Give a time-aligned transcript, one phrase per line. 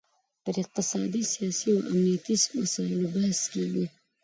[0.43, 3.85] پر اقتصادي، سیاسي او امنیتي مسایلو بحث کیږي